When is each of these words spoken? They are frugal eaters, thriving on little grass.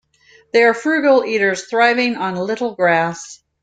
They 0.51 0.63
are 0.63 0.73
frugal 0.73 1.23
eaters, 1.23 1.65
thriving 1.65 2.15
on 2.15 2.35
little 2.35 2.73
grass. 2.73 3.43